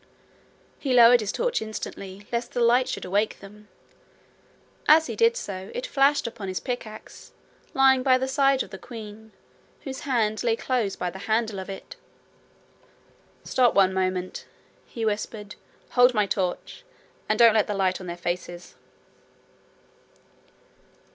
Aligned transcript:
He 0.79 0.95
lowered 0.95 1.19
his 1.19 1.31
torch 1.31 1.61
instantly 1.61 2.25
lest 2.31 2.53
the 2.53 2.59
light 2.59 2.89
should 2.89 3.05
awake 3.05 3.39
them. 3.39 3.67
As 4.87 5.05
he 5.05 5.15
did 5.15 5.37
so 5.37 5.69
it 5.75 5.85
flashed 5.85 6.25
upon 6.25 6.47
his 6.47 6.59
pickaxe, 6.59 7.33
lying 7.75 8.01
by 8.01 8.17
the 8.17 8.27
side 8.27 8.63
of 8.63 8.71
the 8.71 8.79
queen, 8.79 9.31
whose 9.81 9.99
hand 9.99 10.43
lay 10.43 10.55
close 10.55 10.95
by 10.95 11.11
the 11.11 11.19
handle 11.29 11.59
of 11.59 11.69
it. 11.69 11.97
'Stop 13.43 13.75
one 13.75 13.93
moment,' 13.93 14.47
he 14.87 15.05
whispered. 15.05 15.53
'Hold 15.91 16.15
my 16.15 16.25
torch, 16.25 16.83
and 17.29 17.37
don't 17.37 17.53
let 17.53 17.67
the 17.67 17.75
light 17.75 18.01
on 18.01 18.07
their 18.07 18.17
faces.' 18.17 18.73